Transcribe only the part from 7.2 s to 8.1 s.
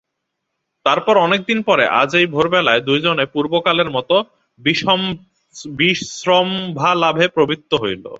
প্রবৃত্ত হইল।